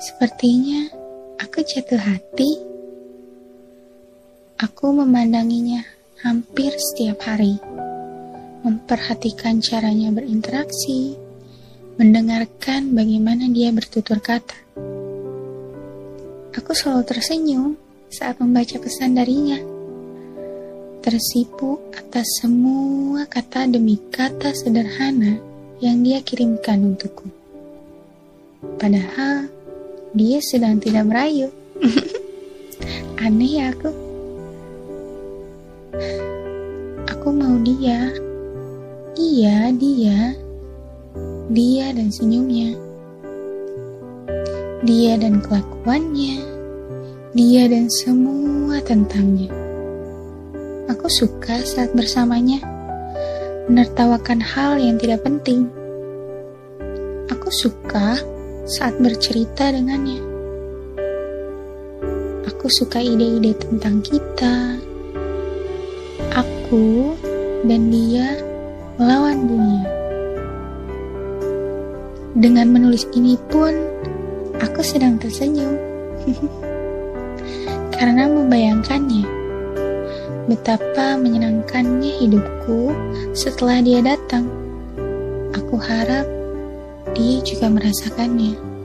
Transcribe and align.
Sepertinya 0.00 0.88
aku 1.36 1.60
jatuh 1.60 2.00
hati. 2.00 2.56
Aku 4.56 4.96
memandanginya 4.96 5.84
hampir 6.24 6.72
setiap 6.72 7.20
hari, 7.28 7.60
memperhatikan 8.64 9.60
caranya 9.60 10.08
berinteraksi, 10.08 11.20
mendengarkan 12.00 12.96
bagaimana 12.96 13.44
dia 13.52 13.68
bertutur 13.76 14.24
kata. 14.24 14.56
Aku 16.56 16.72
selalu 16.72 17.04
tersenyum 17.04 17.76
saat 18.08 18.40
membaca 18.40 18.80
pesan 18.80 19.20
darinya. 19.20 19.60
Tersipu 21.04 21.76
atas 21.92 22.40
semua 22.40 23.28
kata 23.28 23.68
demi 23.68 24.00
kata 24.08 24.56
sederhana 24.56 25.36
yang 25.84 26.00
dia 26.00 26.24
kirimkan 26.24 26.88
untukku. 26.88 27.28
Padahal 28.80 29.59
dia 30.10 30.42
sedang 30.42 30.82
tidak 30.82 31.06
merayu. 31.06 31.54
Aneh 33.22 33.62
ya 33.62 33.70
aku. 33.70 33.90
Aku 37.06 37.28
mau 37.30 37.54
dia. 37.62 38.10
Iya, 39.14 39.70
dia. 39.76 40.34
Dia 41.50 41.86
dan 41.94 42.10
senyumnya. 42.10 42.74
Dia 44.82 45.14
dan 45.20 45.38
kelakuannya. 45.44 46.42
Dia 47.36 47.70
dan 47.70 47.86
semua 47.86 48.82
tentangnya. 48.82 49.52
Aku 50.90 51.06
suka 51.06 51.62
saat 51.62 51.94
bersamanya 51.94 52.58
menertawakan 53.70 54.42
hal 54.42 54.82
yang 54.82 54.98
tidak 54.98 55.22
penting. 55.22 55.70
Aku 57.30 57.46
suka 57.54 58.18
saat 58.68 58.96
bercerita 59.00 59.72
dengannya. 59.72 60.20
Aku 62.50 62.68
suka 62.68 63.00
ide-ide 63.00 63.56
tentang 63.56 64.04
kita. 64.04 64.76
Aku 66.36 67.16
dan 67.64 67.88
dia 67.88 68.36
melawan 69.00 69.48
dunia. 69.48 69.88
Dengan 72.36 72.72
menulis 72.72 73.08
ini 73.16 73.36
pun, 73.48 73.72
aku 74.60 74.80
sedang 74.84 75.16
tersenyum. 75.16 75.76
Karena 77.96 78.28
membayangkannya, 78.28 79.24
betapa 80.48 81.20
menyenangkannya 81.20 82.12
hidupku 82.22 82.92
setelah 83.36 83.80
dia 83.84 84.00
datang. 84.04 84.48
Aku 85.56 85.76
harap 85.80 86.39
dia 87.14 87.38
juga 87.44 87.66
merasakannya. 87.68 88.79